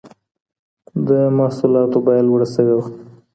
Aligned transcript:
د 1.07 1.09
محصولاتو 1.37 1.97
بيه 2.05 2.21
لوړه 2.27 2.47
سوي 2.55 2.73
وه. 2.77 2.85